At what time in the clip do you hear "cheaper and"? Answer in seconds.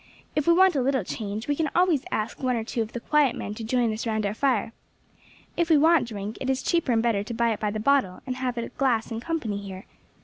6.63-7.03